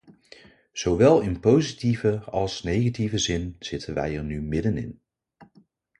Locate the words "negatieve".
2.63-3.17